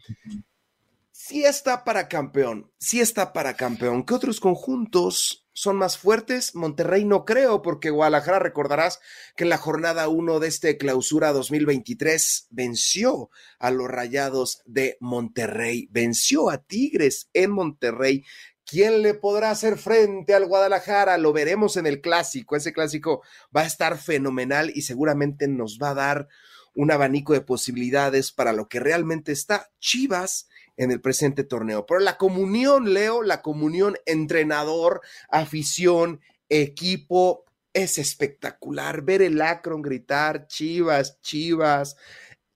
[1.11, 2.71] sí está para campeón.
[2.79, 4.07] Sí está para campeón.
[4.07, 6.55] ¿Qué otros conjuntos son más fuertes.
[6.55, 9.01] Monterrey no creo, porque Guadalajara recordarás
[9.37, 15.89] que en la jornada 1 de este clausura 2023 venció a los Rayados de Monterrey,
[15.91, 18.23] venció a Tigres en Monterrey.
[18.67, 21.17] ¿Quién le podrá hacer frente al Guadalajara?
[21.17, 22.55] Lo veremos en el clásico.
[22.55, 23.23] Ese clásico
[23.57, 26.29] va a estar fenomenal y seguramente nos va a dar
[26.75, 31.87] un abanico de posibilidades para lo que realmente está Chivas en el presente torneo.
[31.87, 39.03] Pero la comunión, Leo, la comunión entrenador, afición, equipo, es espectacular.
[39.03, 41.97] Ver el Akron gritar, chivas, chivas,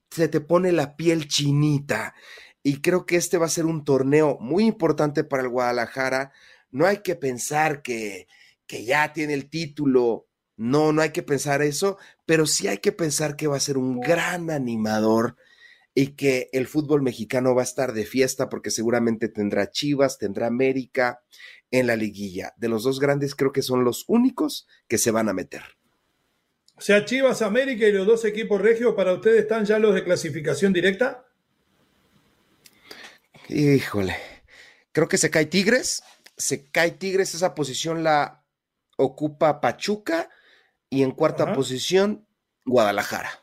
[0.09, 2.15] se te pone la piel chinita.
[2.63, 6.31] Y creo que este va a ser un torneo muy importante para el Guadalajara.
[6.69, 8.27] No hay que pensar que,
[8.67, 10.27] que ya tiene el título.
[10.57, 13.77] No, no hay que pensar eso, pero sí hay que pensar que va a ser
[13.77, 15.37] un gran animador
[15.93, 20.47] y que el fútbol mexicano va a estar de fiesta porque seguramente tendrá Chivas, tendrá
[20.47, 21.21] América
[21.69, 22.53] en la liguilla.
[22.57, 25.63] De los dos grandes creo que son los únicos que se van a meter.
[26.77, 30.03] O sea, Chivas, América y los dos equipos regios, ¿para ustedes están ya los de
[30.03, 31.25] clasificación directa?
[33.49, 34.15] Híjole,
[34.91, 36.01] creo que se cae Tigres,
[36.37, 38.45] se cae Tigres, esa posición la
[38.97, 40.29] ocupa Pachuca
[40.89, 42.27] y en cuarta posición
[42.65, 43.40] Guadalajara.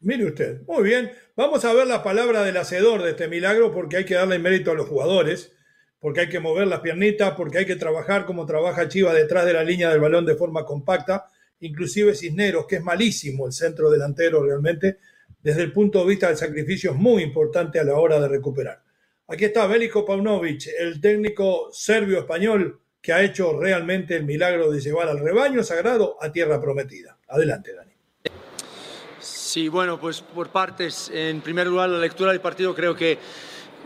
[0.00, 1.12] Mire usted, muy bien.
[1.36, 4.70] Vamos a ver la palabra del hacedor de este milagro porque hay que darle mérito
[4.70, 5.52] a los jugadores,
[5.98, 9.52] porque hay que mover las piernitas, porque hay que trabajar como trabaja Chiva detrás de
[9.52, 11.26] la línea del balón de forma compacta,
[11.60, 14.98] inclusive Cisneros, que es malísimo el centro delantero realmente,
[15.42, 18.82] desde el punto de vista del sacrificio es muy importante a la hora de recuperar.
[19.28, 25.08] Aquí está Bélico Paunovic, el técnico serbio-español que ha hecho realmente el milagro de llevar
[25.08, 27.18] al rebaño sagrado a tierra prometida.
[27.28, 27.89] Adelante, Dani.
[29.50, 31.10] Sí, bueno, pues por partes.
[31.12, 33.18] En primer lugar, la lectura del partido creo que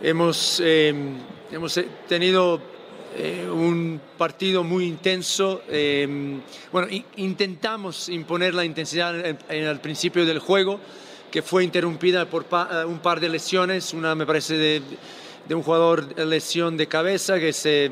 [0.02, 1.16] hemos, em,
[1.50, 2.60] hemos tenido
[3.16, 5.62] eh, un partido muy intenso.
[5.66, 6.38] Em,
[6.70, 10.78] bueno, intentamos imponer la intensidad en, el principio del juego,
[11.30, 13.94] que fue interrumpida por eh, un par de lesiones.
[13.94, 14.82] Una, me parece, de,
[15.48, 17.90] de un jugador lesión de cabeza que se,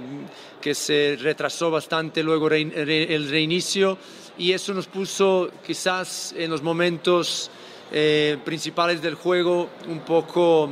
[0.61, 3.97] que se retrasó bastante luego el reinicio
[4.39, 7.51] y eso nos puso quizás en los momentos
[7.94, 10.70] eh, principales del juego un poco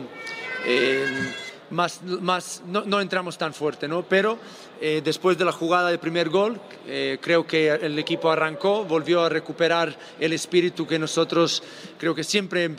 [0.65, 1.05] eh,
[1.69, 4.03] más, más no, no, entramos tan fuerte, ¿no?
[4.03, 4.39] Pero
[4.81, 6.59] eh, después de la jugada del primer gol,
[7.21, 11.63] creo que el equipo arrancó, volvió a recuperar el espíritu que nosotros
[11.99, 12.71] creo que siempre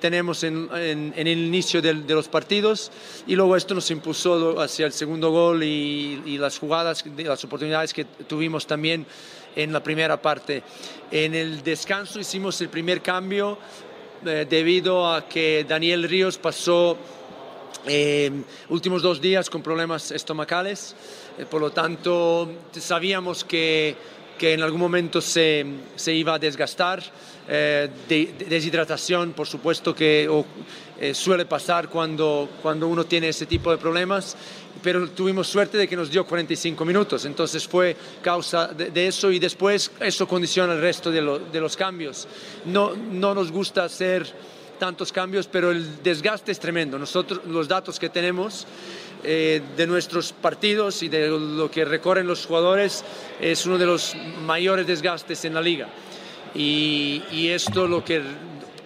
[0.00, 2.90] tenemos en, en, el inicio de, de, los partidos
[3.26, 7.92] y luego esto nos impulsó hacia el segundo gol y, y las jugadas, las oportunidades
[7.92, 9.06] que tuvimos también
[9.56, 10.62] en la primera parte.
[11.10, 13.58] En el descanso hicimos el primer cambio
[14.26, 16.96] eh, debido a que Daniel Ríos pasó
[17.86, 18.30] eh,
[18.68, 20.94] últimos dos días con problemas estomacales,
[21.38, 23.96] eh, por lo tanto sabíamos que,
[24.38, 25.64] que en algún momento se,
[25.96, 27.02] se iba a desgastar.
[27.52, 30.28] Eh, de, deshidratación, por supuesto que
[31.00, 34.36] eh, suele pasar cuando, cuando uno tiene ese tipo de problemas,
[34.82, 39.38] pero tuvimos suerte de que nos dio 45 minutos, entonces fue causa de, eso y
[39.38, 42.28] después eso condiciona el resto de, los cambios.
[42.66, 44.30] No, no nos gusta hacer
[44.78, 46.98] tantos cambios, pero el desgaste es tremendo.
[46.98, 48.66] Nosotros, los datos que tenemos
[49.24, 53.04] eh, de nuestros partidos y de lo que recorren los jugadores
[53.40, 55.88] es uno de los mayores desgastes en la liga.
[56.54, 58.22] Y esto lo que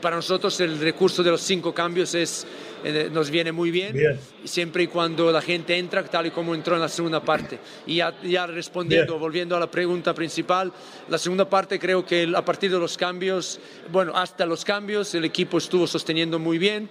[0.05, 2.47] para nosotros el recurso de los cinco cambios es
[2.85, 3.97] eh, nos viene muy bien,
[4.45, 7.59] siempre y cuando la gente entra tal y como entró en la segunda parte.
[7.87, 10.71] Y ya, respondiendo, volviendo a la pregunta principal,
[11.09, 13.59] la segunda parte creo que a partir de los cambios,
[13.91, 16.91] bueno, hasta los cambios el equipo estuvo sosteniendo muy bien,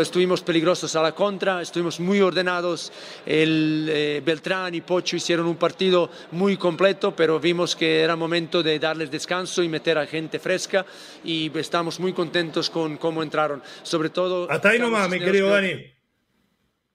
[0.00, 2.92] estuvimos peligrosos a la contra, estuvimos muy ordenados,
[3.24, 8.62] el eh, Beltrán y Pocho hicieron un partido muy completo, pero vimos que era momento
[8.62, 10.84] de darles descanso y meter a gente fresca
[11.24, 14.50] y estamos muy contentos con cómo entraron, sobre todo...
[14.50, 15.84] Hasta ahí nomás mi querido Dani.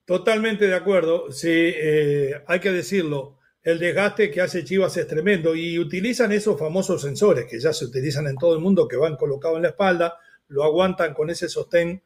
[0.05, 1.31] Totalmente de acuerdo.
[1.31, 3.37] Sí, eh, hay que decirlo.
[3.63, 7.85] El desgaste que hace Chivas es tremendo y utilizan esos famosos sensores que ya se
[7.85, 11.47] utilizan en todo el mundo, que van colocados en la espalda, lo aguantan con ese
[11.47, 12.01] sostén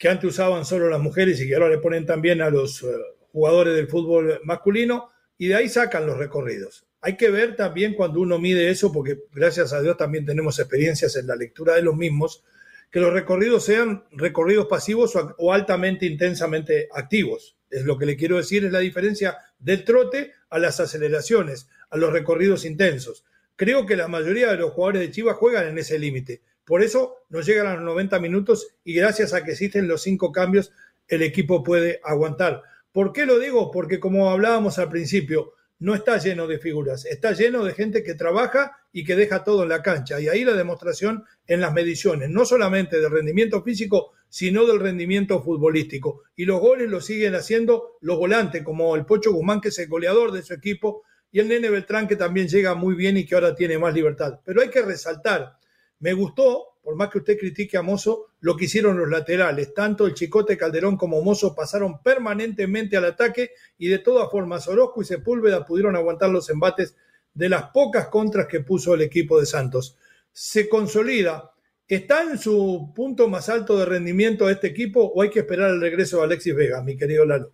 [0.00, 2.86] que antes usaban solo las mujeres y que ahora le ponen también a los eh,
[3.32, 6.86] jugadores del fútbol masculino y de ahí sacan los recorridos.
[7.02, 11.16] Hay que ver también cuando uno mide eso, porque gracias a Dios también tenemos experiencias
[11.16, 12.42] en la lectura de los mismos,
[12.90, 17.56] que los recorridos sean recorridos pasivos o, altamente intensamente activos.
[17.70, 21.96] Es lo que le quiero decir, es la diferencia del trote a las aceleraciones, a
[21.96, 23.24] los recorridos intensos.
[23.54, 26.42] Creo que la mayoría de los jugadores de Chivas juegan en ese límite.
[26.64, 30.32] Por eso nos llegan a los 90 minutos y gracias a que existen los cinco
[30.32, 30.72] cambios,
[31.06, 32.62] el equipo puede aguantar.
[32.92, 33.70] ¿Por qué lo digo?
[33.70, 38.14] Porque como hablábamos al principio, no está lleno de figuras, está lleno de gente que
[38.14, 40.20] trabaja y que deja todo en la cancha.
[40.20, 45.42] Y ahí la demostración en las mediciones, no solamente del rendimiento físico, sino del rendimiento
[45.42, 46.22] futbolístico.
[46.36, 49.88] Y los goles los siguen haciendo los volantes, como el Pocho Guzmán, que es el
[49.88, 53.34] goleador de su equipo, y el Nene Beltrán, que también llega muy bien y que
[53.34, 54.40] ahora tiene más libertad.
[54.44, 55.56] Pero hay que resaltar,
[56.00, 59.74] me gustó por más que usted critique a Mozo, lo que hicieron los laterales.
[59.74, 65.02] Tanto el Chicote Calderón como Mozo pasaron permanentemente al ataque y de todas formas Orozco
[65.02, 66.96] y Sepúlveda pudieron aguantar los embates
[67.34, 69.96] de las pocas contras que puso el equipo de Santos.
[70.32, 71.52] Se consolida.
[71.86, 75.80] ¿Está en su punto más alto de rendimiento este equipo o hay que esperar el
[75.80, 77.52] regreso de Alexis Vega, mi querido Lalo?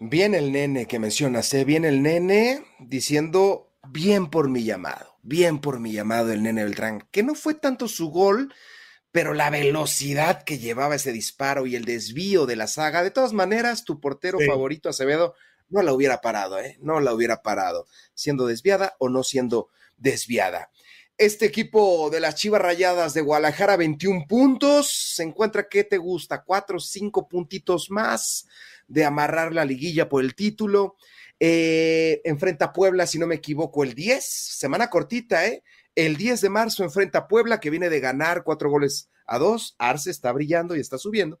[0.00, 1.64] Bien el nene que mencionas, ¿eh?
[1.64, 7.06] bien el nene diciendo bien por mi llamado bien por mi llamado el nene Beltrán,
[7.10, 8.52] que no fue tanto su gol,
[9.12, 13.32] pero la velocidad que llevaba ese disparo y el desvío de la saga, de todas
[13.32, 15.34] maneras, tu portero favorito, Acevedo,
[15.72, 16.76] no la hubiera parado, ¿eh?
[16.80, 20.70] No la hubiera parado, siendo desviada o no siendo desviada.
[21.16, 26.42] Este equipo de las Chivas Rayadas de Guadalajara, 21 puntos, se encuentra, ¿qué te gusta?
[26.42, 28.46] Cuatro, cinco puntitos más
[28.86, 30.96] de amarrar la liguilla por el título.
[31.40, 35.62] Eh, enfrenta a Puebla, si no me equivoco, el 10, semana cortita, ¿eh?
[35.94, 39.74] El 10 de marzo enfrenta a Puebla, que viene de ganar cuatro goles a dos.
[39.78, 41.40] Arce está brillando y está subiendo.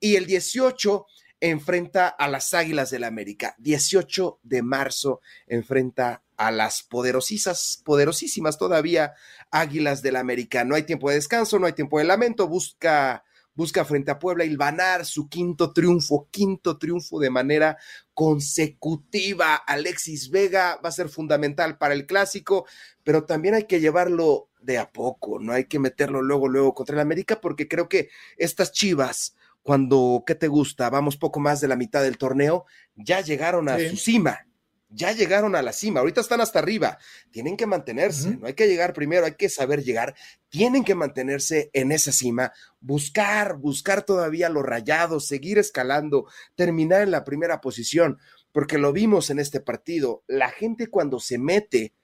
[0.00, 1.06] Y el 18
[1.42, 3.56] enfrenta a las Águilas del la América.
[3.58, 9.14] 18 de marzo enfrenta a las poderosísimas, poderosísimas todavía
[9.50, 10.64] Águilas del América.
[10.64, 12.46] No hay tiempo de descanso, no hay tiempo de lamento.
[12.46, 13.24] Busca
[13.54, 17.76] busca frente a Puebla hilvanar su quinto triunfo, quinto triunfo de manera
[18.14, 19.56] consecutiva.
[19.56, 22.66] Alexis Vega va a ser fundamental para el clásico,
[23.02, 26.94] pero también hay que llevarlo de a poco, no hay que meterlo luego, luego contra
[26.94, 30.90] el América, porque creo que estas chivas, cuando, ¿qué te gusta?
[30.90, 34.46] Vamos poco más de la mitad del torneo, ya llegaron a su cima
[34.94, 36.98] ya llegaron a la cima, ahorita están hasta arriba,
[37.30, 40.14] tienen que mantenerse, no hay que llegar primero, hay que saber llegar,
[40.48, 47.10] tienen que mantenerse en esa cima, buscar, buscar todavía los rayados, seguir escalando, terminar en
[47.10, 48.18] la primera posición,
[48.52, 51.94] porque lo vimos en este partido, la gente cuando se mete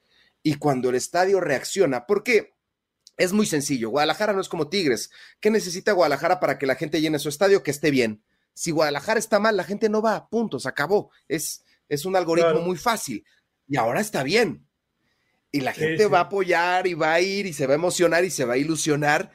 [0.42, 2.54] y cuando el estadio reacciona, porque
[3.18, 7.00] es muy sencillo, Guadalajara no es como Tigres, ¿qué necesita Guadalajara para que la gente
[7.00, 7.62] llene su estadio?
[7.62, 8.22] Que esté bien.
[8.54, 11.10] Si Guadalajara está mal, la gente no va, punto, se acabó.
[11.28, 13.24] Es, es un algoritmo muy fácil.
[13.68, 14.66] Y ahora está bien.
[15.50, 18.24] Y la gente va a apoyar y va a ir y se va a emocionar
[18.24, 19.32] y se va a ilusionar.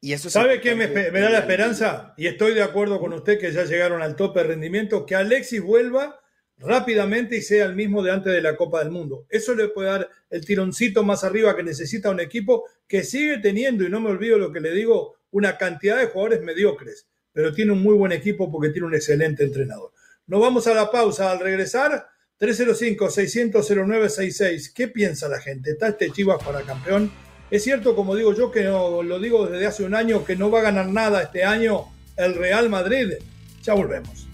[0.00, 2.14] Y eso ¿Sabe qué me, da la esperanza?
[2.16, 5.62] Y estoy de acuerdo con usted que ya llegaron al tope de rendimiento, que Alexis
[5.62, 6.20] vuelva
[6.58, 9.26] rápidamente y sea el mismo de antes de la Copa del Mundo.
[9.28, 13.84] Eso le puede dar el tironcito más arriba que necesita un equipo que sigue teniendo,
[13.84, 17.72] y no me olvido lo que le digo, una cantidad de jugadores mediocres, pero tiene
[17.72, 19.92] un muy buen equipo porque tiene un excelente entrenador.
[20.26, 21.30] Nos vamos a la pausa.
[21.30, 22.08] Al regresar,
[22.40, 24.72] 305-600-0966.
[24.74, 25.70] ¿Qué piensa la gente?
[25.70, 27.10] ¿Está este Chivas para campeón?
[27.50, 30.58] Es cierto, como digo yo, que lo digo desde hace un año, que no va
[30.58, 31.86] a ganar nada este año
[32.16, 33.14] el Real Madrid.
[33.62, 34.27] Ya volvemos.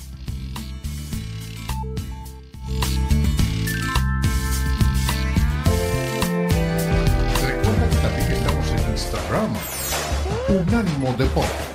[10.54, 11.73] Unánimo Deportes.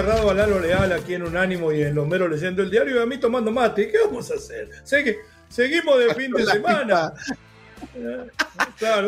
[0.00, 3.02] Agarrado a Lalo Leal aquí en Unánimo y en Los Meros leyendo el diario y
[3.02, 3.90] a mí tomando mate.
[3.90, 4.70] ¿Qué vamos a hacer?
[5.48, 7.12] seguimos de fin de semana.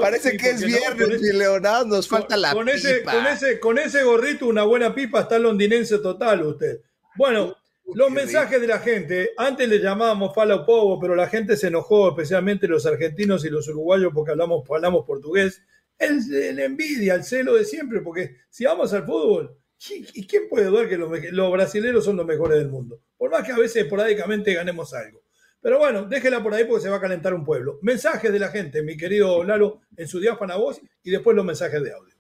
[0.01, 4.03] Parece que es viernes y Leonardo nos falta la con Ese, con, ese, con ese
[4.03, 6.81] gorrito, una buena pipa, está londinense total usted.
[7.17, 7.57] Bueno,
[7.95, 12.11] los mensajes de la gente, antes le llamábamos fala povo, pero la gente se enojó,
[12.11, 15.63] especialmente los argentinos y los uruguayos, porque hablamos, hablamos portugués.
[15.99, 19.57] El, envidia, el celo de siempre, porque si vamos al fútbol,
[19.91, 23.01] ¿Y quién puede dudar que los, brasileños son los mejores del mundo?
[23.17, 25.23] Por más que a veces esporádicamente ganemos algo.
[25.61, 27.79] Pero bueno, déjela por ahí porque se va a calentar un pueblo.
[27.83, 31.83] Mensajes de la gente, mi querido Lalo, en su diáfana voz y después los mensajes
[31.83, 32.15] de audio.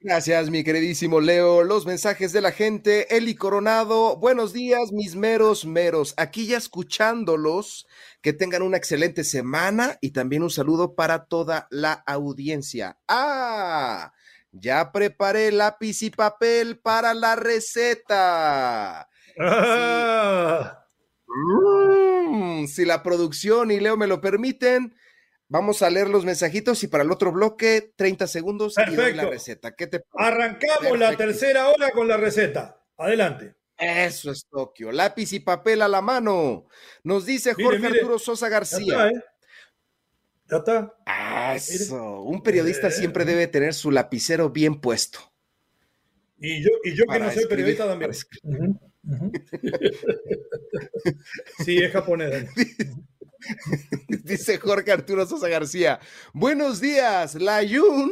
[0.00, 1.62] Gracias, mi queridísimo Leo.
[1.62, 3.16] Los mensajes de la gente.
[3.16, 6.14] Eli Coronado, buenos días, mis meros meros.
[6.16, 7.86] Aquí ya escuchándolos.
[8.20, 12.98] Que tengan una excelente semana y también un saludo para toda la audiencia.
[13.06, 14.12] ¡Ah!
[14.52, 19.08] Ya preparé lápiz y papel para la receta.
[19.40, 20.86] Ah.
[21.26, 24.94] Mm, si la producción y Leo me lo permiten,
[25.48, 29.24] vamos a leer los mensajitos y para el otro bloque, 30 segundos y doy la
[29.24, 29.74] receta.
[29.74, 32.78] ¿Qué te Arrancamos la tercera hora con la receta.
[32.98, 33.56] Adelante.
[33.78, 34.92] Eso es Tokio.
[34.92, 36.66] Lápiz y papel a la mano.
[37.02, 39.08] Nos dice Jorge Arturo Sosa García.
[39.08, 39.24] ¿eh?
[41.54, 42.22] Eso.
[42.22, 45.20] Un periodista siempre debe tener su lapicero bien puesto.
[46.38, 48.12] Y yo, y yo que no soy periodista también.
[51.64, 52.48] sí, es japonés.
[54.24, 55.98] Dice Jorge Arturo Sosa García.
[56.32, 58.10] Buenos días, la Yun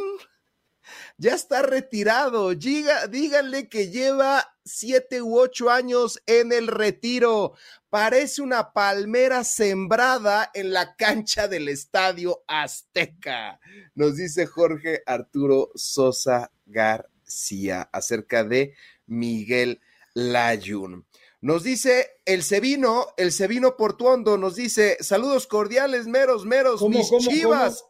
[1.20, 2.54] ya está retirado.
[2.54, 7.52] díganle que lleva siete u ocho años en el retiro
[7.90, 13.60] parece una palmera sembrada en la cancha del Estadio Azteca,
[13.94, 18.74] nos dice Jorge Arturo Sosa García acerca de
[19.06, 19.80] Miguel
[20.14, 21.04] Layun.
[21.42, 27.84] Nos dice el Cevino, el Cevino Portuondo, nos dice saludos cordiales, meros, meros, mis chivas.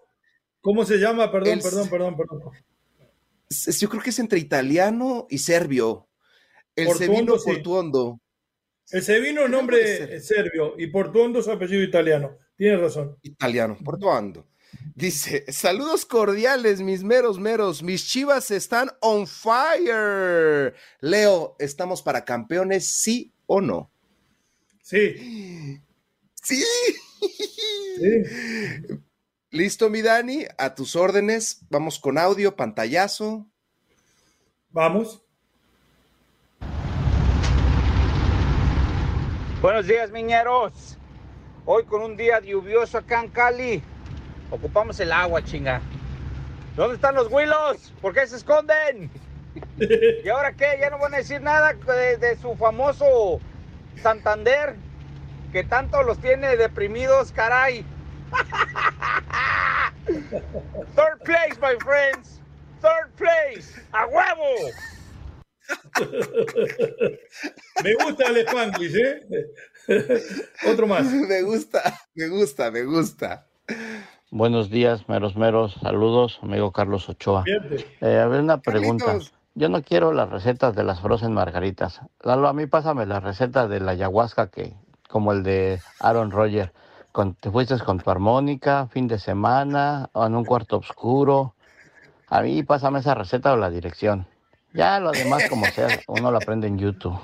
[0.62, 1.30] Cómo, se llama?
[1.30, 2.69] Perdón, perdón, perdón, perdón.
[3.50, 6.08] Yo creo que es entre italiano y serbio.
[6.76, 8.20] El Cevino Portuondo.
[8.90, 12.36] El Sevino es nombre serbio y Portuondo su apellido italiano.
[12.56, 13.16] Tiene razón.
[13.22, 14.46] Italiano, Portuondo.
[14.94, 17.82] Dice, saludos cordiales, mis meros meros.
[17.82, 20.74] Mis chivas están on fire.
[21.00, 23.92] Leo, ¿estamos para campeones, sí o no?
[24.82, 25.80] Sí.
[26.42, 26.62] Sí.
[27.98, 28.22] sí.
[29.52, 31.66] Listo, mi Dani, a tus órdenes.
[31.70, 33.48] Vamos con audio, pantallazo.
[34.68, 35.24] Vamos.
[39.60, 40.96] Buenos días, miñeros.
[41.64, 43.82] Hoy con un día lluvioso acá en Cali.
[44.52, 45.80] Ocupamos el agua, chinga.
[46.76, 47.92] ¿Dónde están los huilos?
[48.00, 49.10] ¿Por qué se esconden?
[50.24, 50.78] ¿Y ahora qué?
[50.80, 53.40] ¿Ya no van a decir nada de, su famoso
[54.00, 54.76] Santander?
[55.50, 57.84] Que tanto los tiene deprimidos, caray.
[60.30, 62.40] Third place, my friends.
[62.80, 63.74] Third place.
[63.92, 64.70] ¡A huevo!
[67.84, 69.20] me gusta el Spanglish, ¿eh?
[70.68, 71.06] Otro más.
[71.06, 71.82] Me gusta,
[72.14, 73.46] me gusta, me gusta.
[74.30, 75.74] Buenos días, meros meros.
[75.82, 77.42] Saludos, amigo Carlos Ochoa.
[78.00, 79.18] Eh, a ver, una pregunta.
[79.56, 82.02] Yo no quiero las recetas de las frozen margaritas.
[82.22, 84.74] Lalo, a mí pásame la receta de la ayahuasca, que,
[85.08, 86.72] como el de Aaron Roger.
[87.12, 91.54] Con, te fuiste con tu armónica, fin de semana, o en un cuarto oscuro.
[92.28, 94.26] A mí pásame esa receta o la dirección.
[94.72, 97.18] Ya lo demás, como sea, uno lo aprende en YouTube.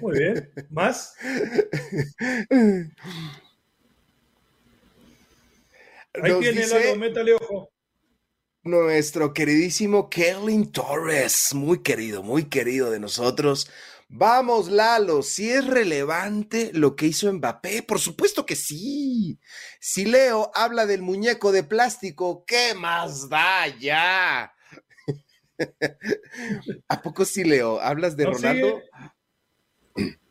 [0.00, 0.50] Muy bien.
[0.70, 1.14] ¿Más?
[6.22, 7.70] Ahí tiene el métale ojo.
[8.62, 13.70] Nuestro queridísimo Kevin Torres, muy querido, muy querido de nosotros.
[14.08, 19.40] Vamos, Lalo, si es relevante lo que hizo Mbappé, por supuesto que sí.
[19.80, 24.52] Si Leo habla del muñeco de plástico, ¿qué más da ya?
[26.88, 27.80] ¿A poco sí, Leo?
[27.80, 28.80] ¿Hablas de Ronaldo?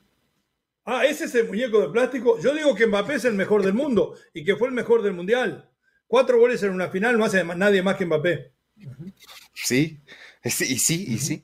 [0.87, 2.39] Ah, ese es el muñeco de plástico.
[2.39, 5.13] Yo digo que Mbappé es el mejor del mundo y que fue el mejor del
[5.13, 5.67] mundial.
[6.05, 8.53] Cuatro goles en una final no hace nadie más que Mbappé.
[9.55, 9.99] Sí,
[10.43, 11.43] y sí, y sí.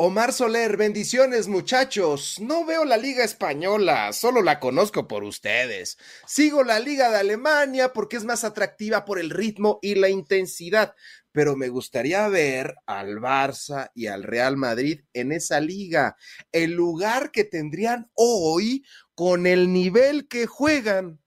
[0.00, 2.36] Omar Soler, bendiciones muchachos.
[2.40, 5.98] No veo la liga española, solo la conozco por ustedes.
[6.24, 10.94] Sigo la liga de Alemania porque es más atractiva por el ritmo y la intensidad,
[11.32, 16.16] pero me gustaría ver al Barça y al Real Madrid en esa liga,
[16.52, 18.84] el lugar que tendrían hoy
[19.16, 21.18] con el nivel que juegan.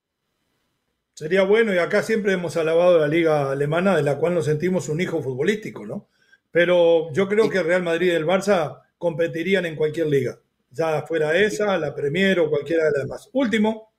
[1.12, 4.88] Sería bueno, y acá siempre hemos alabado la liga alemana, de la cual nos sentimos
[4.88, 6.08] un hijo futbolístico, ¿no?
[6.52, 10.38] Pero yo creo que Real Madrid y el Barça competirían en cualquier liga,
[10.70, 13.30] ya fuera esa, la Premier o cualquiera de las demás.
[13.32, 13.90] Último.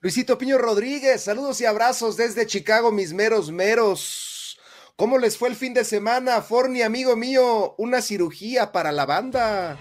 [0.00, 4.58] Luisito Piño Rodríguez, saludos y abrazos desde Chicago, mis meros meros.
[4.96, 7.74] ¿Cómo les fue el fin de semana, Forni, amigo mío?
[7.78, 9.78] Una cirugía para la banda.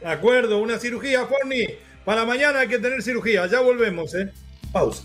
[0.00, 1.66] De acuerdo, una cirugía, Forni.
[2.04, 3.46] Para mañana hay que tener cirugía.
[3.46, 4.32] Ya volvemos, ¿eh?
[4.72, 5.04] Pausa.